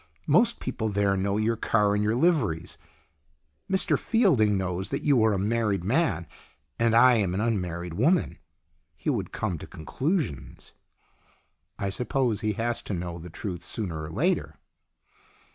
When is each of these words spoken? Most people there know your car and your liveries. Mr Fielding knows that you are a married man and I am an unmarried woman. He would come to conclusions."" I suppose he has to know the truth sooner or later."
Most 0.25 0.59
people 0.59 0.89
there 0.89 1.15
know 1.15 1.37
your 1.37 1.55
car 1.55 1.93
and 1.93 2.03
your 2.03 2.15
liveries. 2.15 2.79
Mr 3.71 3.99
Fielding 3.99 4.57
knows 4.57 4.89
that 4.89 5.03
you 5.03 5.23
are 5.23 5.33
a 5.33 5.37
married 5.37 5.83
man 5.83 6.25
and 6.79 6.95
I 6.95 7.17
am 7.17 7.35
an 7.35 7.39
unmarried 7.39 7.93
woman. 7.93 8.39
He 8.95 9.11
would 9.11 9.31
come 9.31 9.59
to 9.59 9.67
conclusions."" 9.67 10.73
I 11.77 11.91
suppose 11.91 12.41
he 12.41 12.53
has 12.53 12.81
to 12.81 12.95
know 12.95 13.19
the 13.19 13.29
truth 13.29 13.61
sooner 13.63 14.01
or 14.01 14.09
later." 14.09 14.57